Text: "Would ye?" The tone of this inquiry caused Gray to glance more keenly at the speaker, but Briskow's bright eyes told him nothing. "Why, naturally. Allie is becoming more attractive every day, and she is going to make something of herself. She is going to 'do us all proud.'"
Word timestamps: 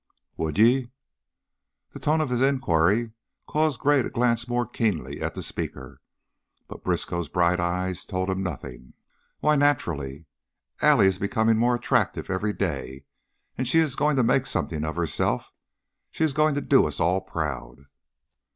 "Would 0.35 0.57
ye?" 0.57 0.89
The 1.91 1.99
tone 1.99 2.21
of 2.21 2.29
this 2.29 2.41
inquiry 2.41 3.11
caused 3.45 3.79
Gray 3.79 4.01
to 4.01 4.09
glance 4.09 4.47
more 4.47 4.65
keenly 4.65 5.21
at 5.21 5.35
the 5.35 5.43
speaker, 5.43 6.01
but 6.67 6.83
Briskow's 6.83 7.29
bright 7.29 7.59
eyes 7.59 8.03
told 8.03 8.27
him 8.27 8.41
nothing. 8.41 8.93
"Why, 9.41 9.55
naturally. 9.55 10.25
Allie 10.81 11.05
is 11.05 11.19
becoming 11.19 11.59
more 11.59 11.75
attractive 11.75 12.31
every 12.31 12.51
day, 12.51 13.03
and 13.59 13.67
she 13.67 13.77
is 13.77 13.95
going 13.95 14.15
to 14.15 14.23
make 14.23 14.47
something 14.47 14.83
of 14.83 14.95
herself. 14.95 15.51
She 16.09 16.23
is 16.23 16.33
going 16.33 16.55
to 16.55 16.61
'do 16.61 16.87
us 16.87 16.99
all 16.99 17.21
proud.'" 17.21 17.85